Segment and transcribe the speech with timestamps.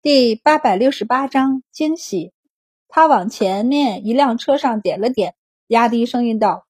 [0.00, 2.32] 第八百六十八章惊喜。
[2.86, 5.34] 他往前面一辆车上点了点，
[5.66, 6.68] 压低声音道：“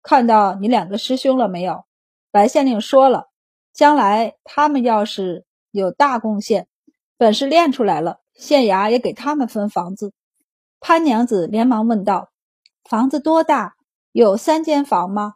[0.00, 1.84] 看到你两个师兄了没有？
[2.30, 3.30] 白县令说了，
[3.72, 6.68] 将来他们要是有大贡献，
[7.16, 10.12] 本事练出来了，县衙也给他们分房子。”
[10.78, 12.30] 潘娘子连忙问道
[12.88, 13.74] ：“房子多大？
[14.12, 15.34] 有三间房吗？”“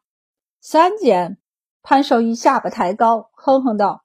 [0.63, 1.39] 三间。”
[1.83, 4.05] 潘寿一下巴抬高，哼哼道：“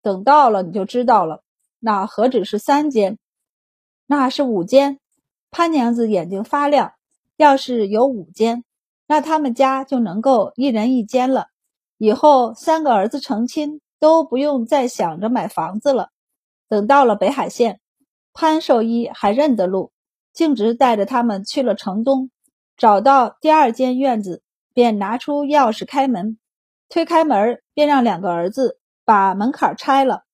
[0.00, 1.44] 等到了你就知道了。”
[1.80, 3.18] 那何止是三间，
[4.06, 4.98] 那是五间。
[5.50, 6.92] 潘娘子眼睛发亮。
[7.36, 8.64] 要是有五间，
[9.06, 11.46] 那他们家就能够一人一间了。
[11.96, 16.10] 以后三个儿子成亲，都不用再想着买房子了。
[16.68, 17.78] 等到了北海县，
[18.32, 19.92] 潘寿一还认得路，
[20.32, 22.32] 径直带着他们去了城东。
[22.76, 24.42] 找到第二间院子，
[24.74, 26.38] 便拿出钥匙开门，
[26.88, 30.24] 推开门，便让两个儿子把门槛拆了。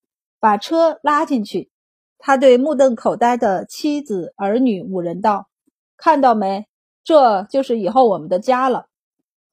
[0.45, 1.71] 把车拉进去，
[2.19, 5.49] 他对目瞪口呆的妻子儿女五人道
[5.97, 6.67] ：“看到没？
[7.03, 8.89] 这就是以后我们的家了。”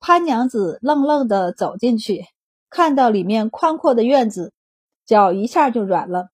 [0.01, 2.25] 潘娘子愣愣地走进去，
[2.69, 4.51] 看到里面宽阔的院子，
[5.05, 6.27] 脚一下就软了，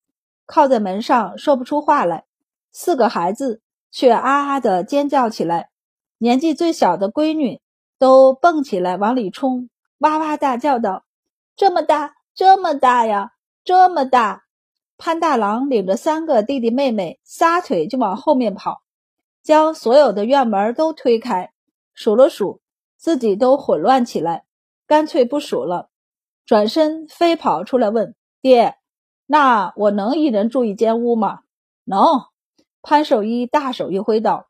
[0.48, 2.26] 靠在门上说不出话来。
[2.72, 5.70] 四个孩子却啊啊地尖叫起来，
[6.18, 7.62] 年纪最小的闺女
[8.00, 11.06] 都蹦起来往里冲，哇哇大叫道
[11.56, 14.46] ：“这么大，这么大呀，这么大！”
[14.98, 18.82] 潘大郎领着三个弟弟妹妹，撒腿就往后面跑，
[19.44, 21.54] 将所有的院门都推开，
[21.94, 22.62] 数了数，
[22.98, 24.46] 自己都混乱起来，
[24.88, 25.90] 干脆不数了，
[26.46, 28.78] 转身飞跑出来问爹
[29.28, 31.42] ：“那我能一人住一间屋吗
[31.86, 32.24] ？”“能。”
[32.82, 34.48] 潘守一大手一挥道：“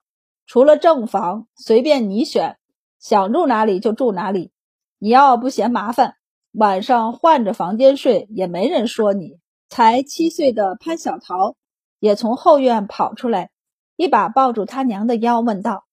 [0.48, 2.58] 除了正房，随便你选，
[3.00, 4.52] 想住哪里就住哪里。
[5.00, 6.16] 你要不嫌麻烦，
[6.52, 9.39] 晚上换着房间睡，也没人说你。”
[9.70, 11.56] 才七岁的潘小桃
[12.00, 13.52] 也从后院跑出来，
[13.96, 15.86] 一把抱住他娘的腰，问道：“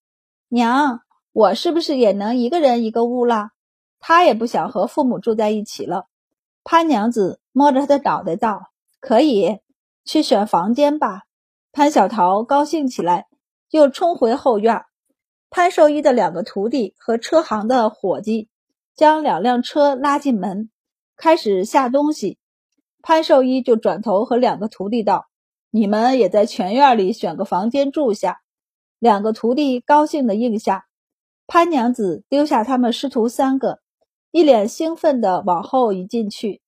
[0.49, 1.01] 娘，
[1.33, 3.51] 我是不是也能一个人一个屋了？”
[4.01, 6.07] 他也不想和父母住在一起了。
[6.63, 8.71] 潘娘子摸着他的脑袋道
[9.01, 9.61] ：“可以
[10.05, 11.23] 去选房间吧。”
[11.73, 13.27] 潘小桃高兴起来，
[13.71, 14.85] 又冲回后院。
[15.51, 18.49] 潘寿一的两个徒弟和车行的伙计
[18.95, 20.71] 将两辆车拉进门，
[21.17, 22.39] 开始下东西。
[23.07, 25.27] 潘寿一就转头和两个徒弟道
[25.69, 28.41] ：“你们也在全院里选个房间住下。”
[28.99, 30.87] 两个徒弟高兴地应下。
[31.47, 33.81] 潘娘子丢下他们师徒三个，
[34.31, 36.63] 一脸兴奋地往后一进去。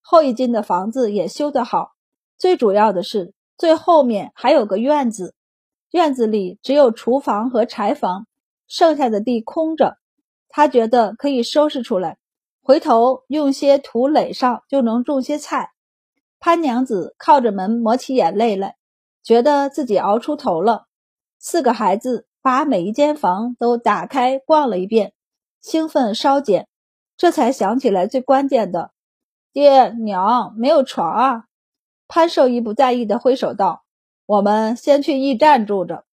[0.00, 1.90] 后一进的房子也修得好，
[2.38, 5.34] 最主要的是最后面还有个院子，
[5.90, 8.28] 院子里只有厨房和柴房，
[8.68, 9.96] 剩下的地空着。
[10.48, 12.18] 他觉得可以收拾出来，
[12.62, 15.72] 回头用些土垒上就能种些菜。
[16.40, 18.76] 潘娘子靠着门抹起眼泪来，
[19.22, 20.86] 觉得自己熬出头了。
[21.38, 25.12] 四个孩子把每一间房都打开逛了一遍，
[25.60, 26.66] 兴奋稍减，
[27.18, 28.92] 这才想起来最关键的
[29.52, 31.44] ：“爹娘没有床啊！”
[32.08, 33.84] 潘寿一不在意的挥手道
[34.24, 36.04] ：“我们先去驿站住着，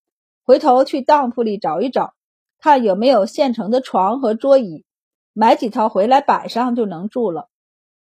[0.44, 2.14] 回头去当铺里找一找，
[2.60, 4.84] 看有没有现成的床和桌椅，
[5.32, 7.48] 买几套回来摆上就能住了。”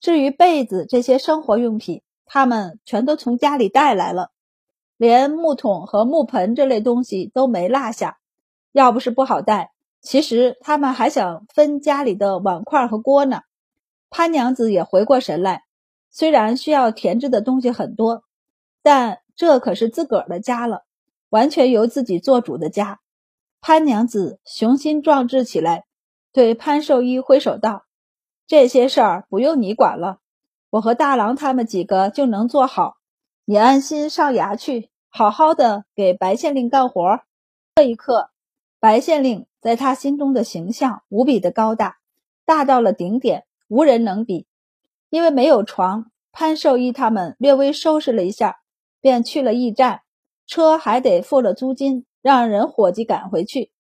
[0.03, 4.33] 至于被子这些生活用品，他们全都从家里带来了，
[4.97, 8.19] 连木桶和木盆这类东西都没落下。
[8.73, 9.71] 要不是不好带，
[10.01, 13.43] 其实他们还想分家里的碗筷和锅呢。
[14.11, 15.63] 潘娘子也回过神来，
[16.11, 18.25] 虽然需要填置的东西很多，
[18.83, 20.83] 但这可是自个儿的家了，
[21.29, 22.99] 完全由自己做主的家。
[23.61, 25.85] 潘娘子雄心壮志起来，
[26.33, 27.85] 对潘寿一挥手道。
[28.47, 30.19] 这些事儿不用你管了，
[30.71, 32.97] 我和大郎他们几个就能做好。
[33.45, 37.21] 你安心上衙去，好好的给白县令干活。
[37.75, 38.31] 这一刻，
[38.79, 41.99] 白县令在他心中的形象无比的高大，
[42.45, 44.47] 大到了顶点，无人能比。
[45.09, 48.61] 因为没有床，潘寿一他们略微收拾了一下，
[49.01, 50.03] 便去了驿站，
[50.47, 53.73] 车还得付了租金，让人伙计赶回去。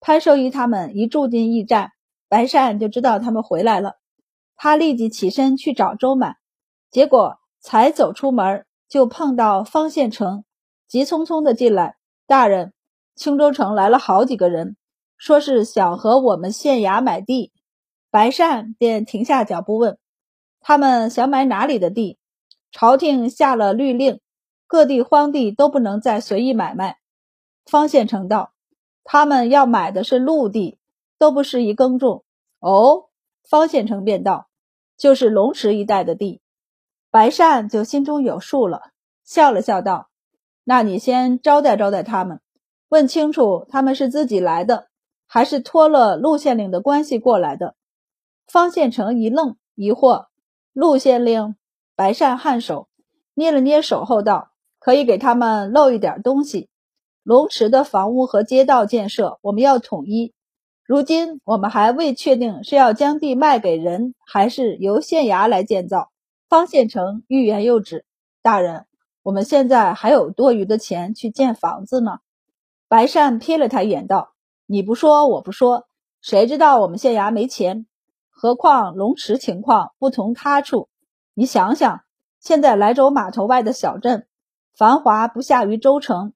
[0.00, 1.92] 潘寿一他们一住进驿站，
[2.28, 3.96] 白善就知道他们回来了。
[4.56, 6.36] 他立即起身去找周满，
[6.90, 10.44] 结果才走出门，就碰到方县城，
[10.86, 11.96] 急匆匆的进来。
[12.26, 12.72] 大人，
[13.14, 14.76] 青州城来了好几个人，
[15.16, 17.52] 说是想和我们县衙买地。
[18.10, 19.98] 白善便停下脚步问
[20.60, 22.18] ：“他们想买哪里的地？”
[22.70, 24.20] 朝廷下了律令，
[24.66, 26.98] 各地荒地都不能再随意买卖。
[27.64, 28.52] 方县城道
[29.04, 30.78] ：“他们要买的是陆地，
[31.18, 32.24] 都不适宜耕种。”
[32.60, 33.08] 哦。
[33.42, 34.48] 方县城便道
[34.96, 36.40] ：“就是龙池一带的地。”
[37.10, 38.92] 白善就心中有数了，
[39.24, 40.08] 笑了笑道
[40.64, 42.40] ：“那你先招待招待他们，
[42.88, 44.88] 问清楚他们是自己来的，
[45.26, 47.74] 还是托了陆县令的关系过来的。
[48.46, 50.26] 方县城一愣，疑惑
[50.72, 51.56] ：“陆县令？”
[51.94, 52.88] 白善颔首，
[53.34, 56.70] 捏了捏手后道：“可以给他们露一点东西。
[57.22, 60.32] 龙池的房屋和街道建设，我们要统一。
[60.92, 66.10] 如今我们还未确定是要将地卖给人，还是由县衙来建造。”
[66.50, 68.04] 方县城欲言又止
[68.44, 68.84] ：“大人。”
[69.24, 72.18] 我们现在还有多余的钱去建房子呢。
[72.88, 74.34] 白善瞥了他一眼，道
[74.68, 75.86] ：“你不说，我不说，
[76.20, 77.86] 谁知道我们县衙没钱？
[78.28, 80.90] 何况龙池情况不同他处。
[81.32, 82.02] 你想想，
[82.38, 84.26] 现在莱州码头外的小镇，
[84.76, 86.34] 繁华不下于州城。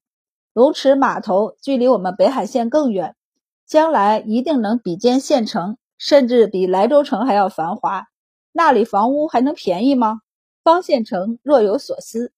[0.55, 3.17] 龙池码头距离我们北海县更远，
[3.67, 8.07] 将来一定能比肩县城，甚至比莱州城还要繁华。
[8.53, 10.21] 那里房屋还能便宜吗？”
[10.63, 12.33] 方县城若有所思。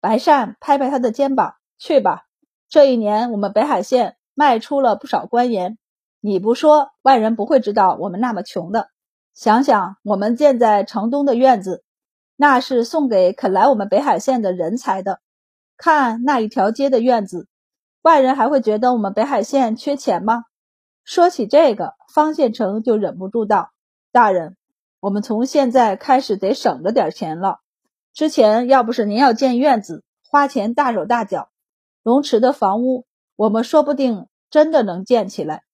[0.00, 2.26] 白善拍拍他的肩膀：“去吧，
[2.68, 5.78] 这一年我们北海县卖出了不少官盐。
[6.20, 8.88] 你不说，外人不会知道我们那么穷的。
[9.34, 11.82] 想想我们建在城东的院子，
[12.36, 15.20] 那是送给肯来我们北海县的人才的。
[15.76, 17.48] 看那一条街的院子，
[18.02, 20.44] 外人还会觉得我们北海县缺钱吗？”
[21.04, 23.70] 说起这个，方县城就忍不住道
[24.10, 24.56] ：“大人，
[25.00, 27.58] 我们从现在开始得省着点钱了。”
[28.14, 31.50] 之前要不是您要建院子，花钱大手大脚，
[32.02, 33.06] 龙池的房屋
[33.36, 35.64] 我们说不定真的能建起来。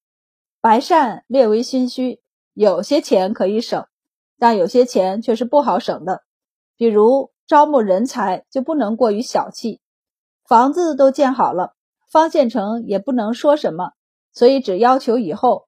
[0.60, 2.20] 白善略微心虚，
[2.52, 3.86] 有些钱可以省，
[4.38, 6.22] 但有些钱却是不好省的。
[6.76, 9.80] 比如招募人才就不能过于小气。
[10.44, 11.74] 房子都建好了，
[12.10, 13.92] 方县城也不能说什么，
[14.32, 15.66] 所以只要求以后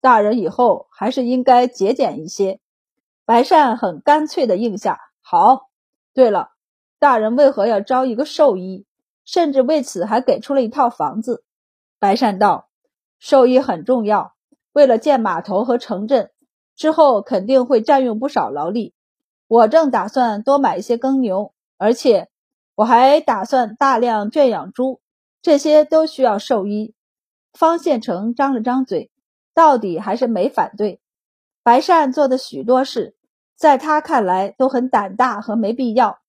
[0.00, 2.60] 大人以后还是应该节俭一些。
[3.24, 5.68] 白善很干脆的应下，好。
[6.14, 6.50] 对了，
[6.98, 8.86] 大人为何要招一个兽医？
[9.24, 11.44] 甚至为此还给出了一套房子。
[11.98, 12.70] 白善道
[13.20, 14.34] ：“兽医很重要，
[14.72, 16.30] 为了建码头和城镇，
[16.74, 18.94] 之后肯定会占用不少劳力。
[19.46, 22.28] 我正打算多买一些耕牛，而且
[22.74, 25.00] 我还打算大量圈养猪，
[25.42, 26.94] 这些都需要兽医。”
[27.58, 29.10] 方县城张了张嘴，
[29.52, 31.00] 到底还是没反对。
[31.64, 33.16] 白善做的许多事。
[33.56, 36.20] 在他看来都很胆大和没必要，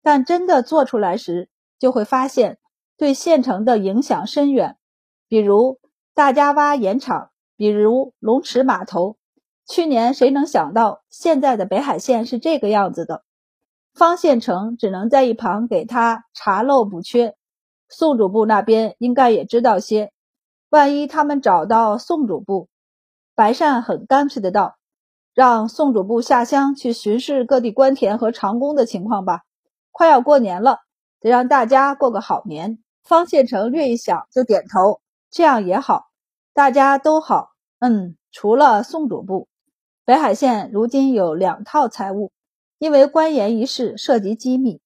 [0.00, 1.48] 但真的做出来时，
[1.80, 2.58] 就会发现
[2.96, 4.76] 对县城的影响深远。
[5.26, 5.80] 比如
[6.14, 9.16] 大家洼盐场，比如龙池码头。
[9.66, 13.24] 去年谁能想到现在的北海县是这个样子的？
[13.92, 17.34] 方县城只能在一旁给他查漏补缺。
[17.88, 20.12] 宋主部那边应该也知道些，
[20.68, 22.68] 万一他们找到宋主簿，
[23.34, 24.76] 白善很干脆的道。
[25.34, 29.42] 让宋主簿下乡去巡视各地官田和长工的情况吧。
[29.92, 30.80] 快要过年了，
[31.20, 32.78] 得让大家过个好年。
[33.04, 36.06] 方县城略一想，就点头，这样也好，
[36.54, 37.50] 大家都好。
[37.80, 39.48] 嗯，除了宋主簿，
[40.06, 42.32] 北海县如今有两套财务，
[42.78, 44.80] 因为官盐一事涉及机密，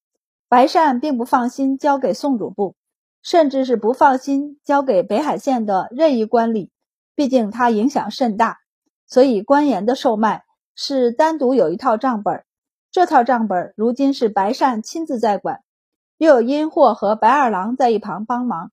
[0.48, 2.74] 白善并不放心交给宋主簿，
[3.22, 6.70] 甚至是不放心交给北海县的任意官吏，
[7.14, 8.58] 毕竟他影响甚大。
[9.06, 10.44] 所以官盐的售卖
[10.74, 12.44] 是单独有一套账本，
[12.90, 15.62] 这套账本如今是白善亲自在管，
[16.16, 18.70] 又有阴货和白二郎在一旁帮忙，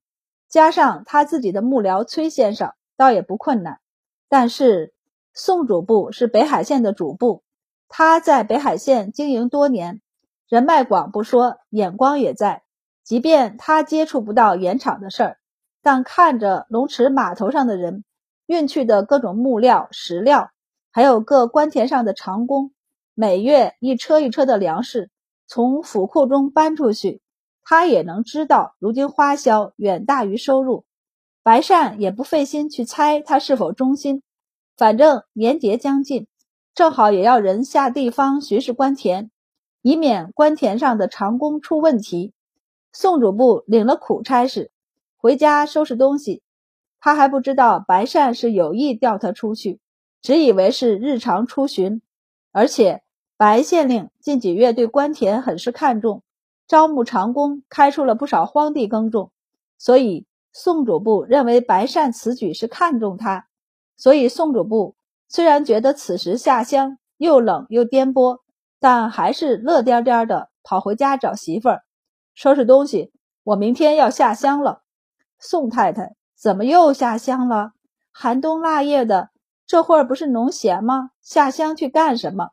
[0.47, 3.80] 加上他自己的幕僚崔先生，倒也不困难。
[4.30, 4.94] 但是
[5.33, 7.44] 宋主簿是北海县的主簿，
[7.89, 10.01] 他在北海县经营多年，
[10.47, 12.63] 人脉广不说，眼光也在。
[13.07, 15.37] 即便他接触不到盐场的事儿，
[15.81, 18.04] 但看着龙池码头上的人。
[18.47, 20.52] 运去的各种木料、石料，
[20.92, 22.73] 还有各官田上的长工，
[23.14, 25.09] 每月一车一车的粮食
[25.47, 27.21] 从府库中搬出去，
[27.64, 30.83] 他也能知道，如今花销远大于收入。
[31.44, 34.21] 白善也不费心去猜他是否忠心，
[34.76, 36.28] 反正年节将近，
[36.76, 39.31] 正好也要人下地方巡视官田，
[39.81, 42.33] 以免官田上的长工出问题。
[42.99, 44.71] 宋主簿领了苦差事，
[45.18, 46.42] 回家收拾东西。
[46.99, 49.80] 他还不知道白善是有意调他出去，
[50.19, 52.01] 只以为是日常出巡。
[52.51, 53.04] 而且
[53.37, 56.23] 白县令近几月对官田很是看重，
[56.68, 59.30] 招募长工，开出了不少荒地耕种。
[59.77, 63.45] 所以宋主簿认为白善此举是看重他。
[63.95, 64.95] 所以宋主簿
[65.30, 68.39] 虽然觉得此时下乡又冷又颠簸，
[68.80, 71.83] 但还是乐颠颠的跑回家找媳妇儿，
[72.37, 73.11] 收拾东西。
[73.44, 74.83] 我明天要下乡了，
[75.39, 76.15] 宋太太。
[76.39, 77.71] 怎么又下乡了？
[78.11, 79.31] 寒冬腊月的，
[79.65, 81.09] 这会儿不是农闲吗？
[81.19, 82.49] 下乡去干什么？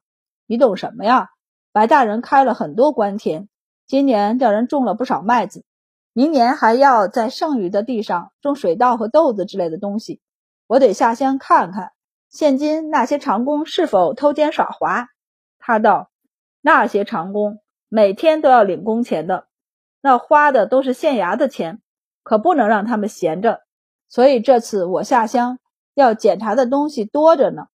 [0.46, 1.28] 你懂什么呀？
[1.70, 3.46] 白大人开了很多官田，
[3.86, 5.66] 今年叫人种了不少麦子，
[6.14, 10.22] 明年还要在剩余的地上种水稻和豆子之类的东西，
[10.66, 11.92] 我得下乡看看，
[12.30, 15.08] 现今那些长工是否偷奸耍滑。
[15.58, 16.10] 他道
[16.62, 17.58] ：“那些长工
[17.90, 19.46] 每天都要领工钱的，
[20.04, 21.80] 那花的都是县衙的钱，
[22.22, 23.62] 可不能让他们闲着。
[24.06, 25.58] 所以这次我下乡
[25.94, 27.68] 要检查的东西多着呢。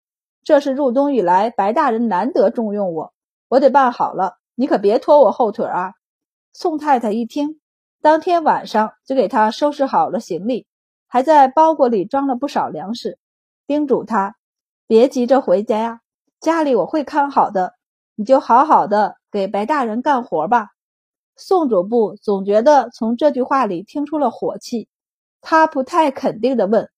[0.44, 3.14] 这是入冬以来白大人难得重用我，
[3.48, 4.36] 我得办好了。
[4.54, 5.94] 你可别拖我后腿啊！”
[6.54, 7.60] 宋太太一听。
[8.00, 10.68] 当天晚上就给他收拾好了行李，
[11.08, 13.18] 还在包裹里装了不少粮食，
[13.66, 14.36] 叮嘱他
[14.86, 16.02] 别急着回家呀，
[16.40, 17.74] 家里我会看好的，
[18.14, 20.68] 你就好好的给白大人干活吧。
[21.40, 24.90] 宋主簿总觉得从这句话里听出了火气，
[25.40, 26.90] 他不太肯定的问：“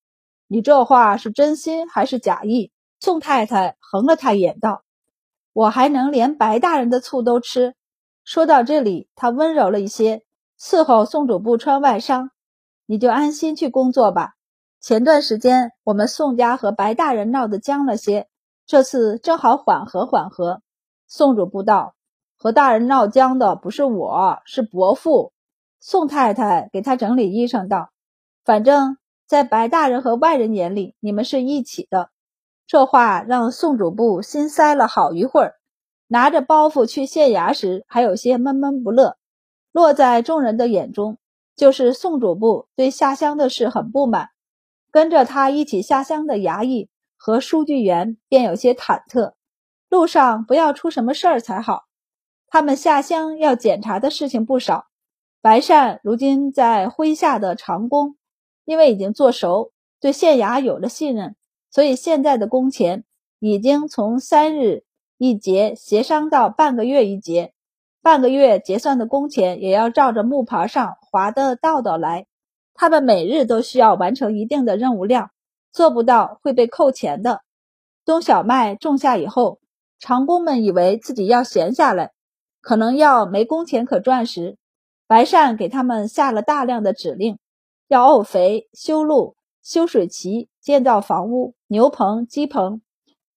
[0.49, 4.83] 你这话是真心还是假意？”宋太太横了他一眼道
[5.53, 7.75] ：“我还能连白大人的醋都吃。”
[8.25, 10.23] 说到这里，他温柔了一些。
[10.59, 12.29] 伺候宋主簿穿外裳，
[12.85, 14.33] 你就安心去工作吧。
[14.79, 18.27] 前段时间我们宋家和白大人闹得僵了些，
[18.65, 20.61] 这次正好缓和缓和。
[21.07, 21.95] 宋主簿道
[22.41, 25.31] ：“和大人闹僵的不是我，是伯父。”
[25.79, 27.91] 宋太太给他整理衣裳道
[28.43, 32.09] ：“反正，在白大人和外人眼里，你们是一起的。”
[32.65, 35.53] 这话让宋主簿心塞了好一会儿，
[36.07, 39.17] 拿着包袱去县衙时，还有些闷闷不乐。
[39.71, 41.19] 落在众人的眼中，
[41.55, 44.29] 就是宋主簿对下乡的事很不满，
[44.89, 49.33] 跟着他一起下乡的衙役和书记员便有些忐忑，
[49.89, 51.83] 路上不要出什么事儿才好。
[52.51, 54.87] 他们下乡要检查的事情不少。
[55.41, 58.17] 白善如今在麾下的长工，
[58.65, 61.37] 因为已经做熟，对县衙有了信任，
[61.71, 63.05] 所以现在的工钱
[63.39, 64.83] 已经从三日
[65.17, 67.53] 一结协商到半个月一结。
[68.01, 72.25] 半个月结算的工钱也要照着木牌上划的道道来。
[72.73, 75.31] 他们每日都需要完成一定的任务量，
[75.71, 77.41] 做不到会被扣钱的。
[78.03, 79.59] 冬小麦种下以后，
[79.99, 82.11] 长工们以为自己要闲下来，
[82.61, 84.57] 可能要没工钱可赚时，
[85.07, 87.37] 白善给他们下了大量的指令，
[87.87, 92.81] 要沤肥、修路、修水渠、建造房屋、牛棚、鸡棚。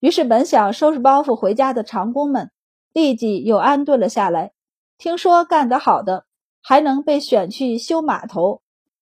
[0.01, 2.51] 于是本想收拾包袱回家的长工们，
[2.93, 4.53] 立即又安顿了下来。
[4.99, 6.27] 听说干得好的
[6.63, 8.61] 还能被选去修码头，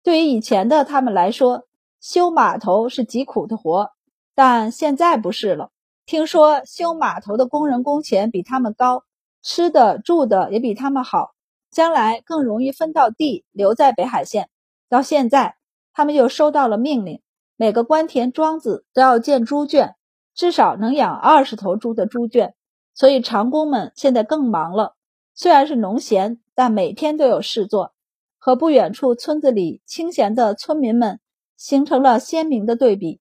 [0.02, 1.66] 对于以前的他们来说，
[2.00, 3.90] 修码头是极苦的活，
[4.34, 5.70] 但现在不是了。
[6.06, 9.04] 听说修码头的工人工钱比他们高，
[9.46, 11.30] 吃的住的也比他们好，
[11.70, 14.50] 将来更容易分到地，留在北海县。
[14.88, 15.54] 到现在，
[15.92, 17.22] 他们又收到了命令，
[17.54, 19.94] 每个官田庄子都要建猪圈，
[20.34, 22.56] 至少能养二十头猪的猪圈，
[22.92, 24.96] 所以长工们现在更忙了。
[25.32, 27.92] 虽然是农闲，但每天都有事做，
[28.36, 31.20] 和不远处村子里清闲的村民们
[31.56, 33.20] 形成了鲜明的对比。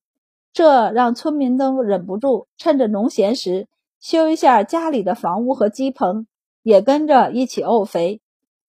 [0.52, 3.68] 这让村民都忍不住趁着农闲时
[4.06, 6.28] 修一下家里的房屋和鸡棚，
[6.62, 8.22] 也跟着一起沤肥。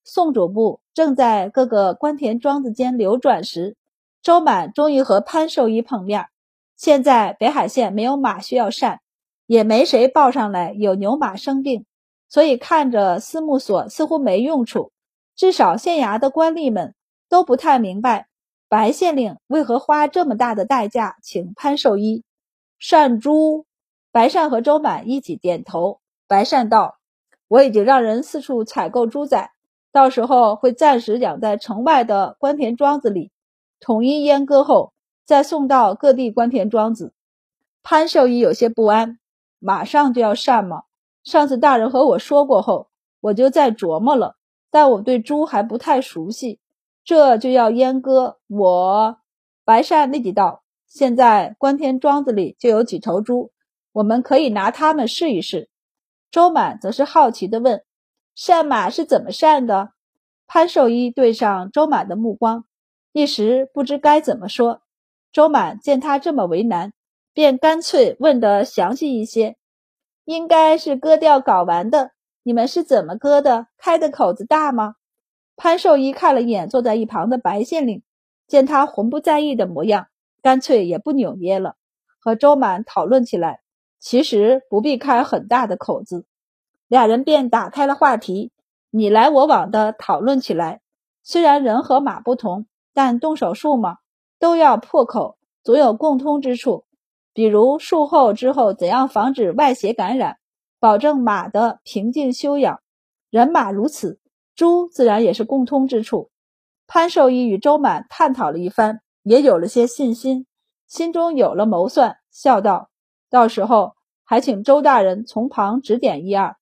[0.02, 3.76] 宋主簿正在各个官田庄子间流转时，
[4.22, 6.28] 周满终于和潘寿一碰面。
[6.74, 9.02] 现在北海县没有马需要善，
[9.46, 11.84] 也没谁报上来有牛马生病。
[12.30, 14.90] 所以看着司木所似乎没用处，
[15.36, 16.94] 至少县衙的官吏们
[17.28, 18.26] 都不太明白
[18.70, 22.24] 白县令为何花这么大的代价请潘寿一
[22.78, 23.66] 善猪。
[24.16, 26.00] 白善和周满一起点头。
[26.26, 26.96] 白善道
[27.48, 29.50] ：“我已经让人四处采购猪仔，
[29.92, 33.30] 到时候会暂时养在城外的官田庄子里，
[33.78, 34.94] 统一阉割后
[35.26, 37.12] 再送到各地官田庄子。”
[37.84, 39.18] 潘寿一有些不安
[39.60, 40.84] ：“马上就要善吗？”
[41.22, 42.88] 上次大人和我说过后，
[43.20, 44.36] 我就在琢磨了，
[44.70, 46.58] 但我对猪还不太熟悉，
[47.04, 48.38] 这就要阉割。
[48.46, 49.18] 我
[49.66, 53.50] 白善立即道：“现在关田庄子里就有几头猪，
[53.96, 55.70] 我们可以拿它们试一试。”
[56.30, 57.82] 周满则是好奇地问
[58.36, 59.92] ：“善马是怎么善的？”
[60.46, 62.66] 潘寿一对上周满的目光，
[63.12, 64.82] 一时不知该怎么说。
[65.32, 66.92] 周满见他这么为难，
[67.32, 69.56] 便干脆问得详细一些。
[70.24, 72.10] 应该是割掉睾丸的，
[72.42, 73.68] 你们是怎么割的？
[73.78, 74.96] 开的口子大吗？
[75.56, 78.02] 潘寿一看了一眼坐在一旁的白县令，
[78.46, 80.08] 见他浑不在意的模样，
[80.42, 81.76] 干脆也不扭捏了，
[82.20, 83.60] 和周满讨论起来。
[84.08, 86.26] 其实不必开很大的口子，
[86.86, 88.52] 俩人便打开了话题，
[88.90, 90.80] 你来我往的讨论起来。
[91.24, 93.96] 虽然人和马不同，但动手术嘛，
[94.38, 96.84] 都要破口，总有共通之处。
[97.32, 100.36] 比如术后之后怎样防止外邪感染，
[100.78, 102.78] 保证马的平静休养，
[103.28, 104.20] 人马如此，
[104.54, 106.30] 猪自然也是共通之处。
[106.86, 110.46] 潘寿医与周满探讨了一番，也有了些信心，
[110.86, 112.88] 心中有了谋算，笑道
[113.28, 113.95] ：“到时候
[114.26, 116.56] 还请周大人从旁指点一二。”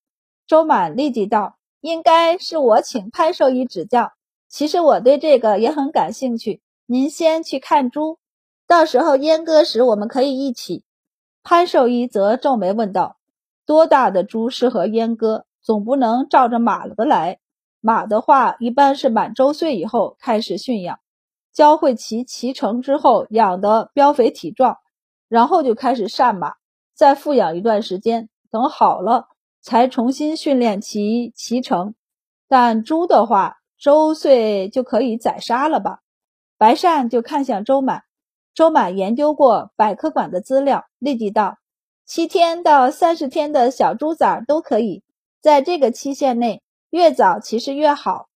[0.47, 4.13] 周满立即道：“应该是我请潘寿医指教。
[4.49, 6.63] 其实我对这个也很感兴趣。
[6.87, 8.19] 您先去看猪，
[8.69, 10.85] 到时候阉割时我们可以一起。”
[11.43, 13.17] 潘寿医则皱眉问道
[13.67, 15.45] ：“多大的猪适合阉割？
[15.63, 17.39] 总不能照着马的来。
[17.81, 20.99] 马的话，一般是满周岁以后开始驯养，
[21.53, 24.79] 教会其骑乘之后，养得膘肥体壮，
[25.29, 26.55] 然后就开始善马，
[26.95, 29.29] 再复养一段时间，等好了
[29.61, 31.95] 才重新训练其骑乘。
[32.49, 36.01] 但猪的话，周岁就可以宰杀了吧？”
[36.57, 38.05] 白善就看向周满。
[38.55, 41.59] 周满研究过百科馆的资料，立即道
[42.07, 45.03] ：“七天到三十天的小猪崽都可以，
[45.41, 48.29] 在这个期限内，越早其实越好。